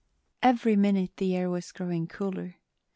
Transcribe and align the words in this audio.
]Every 0.51 0.75
minute 0.75 1.17
the 1.17 1.35
air 1.35 1.47
was 1.47 1.71
growing 1.71 2.07
cooler. 2.07 2.55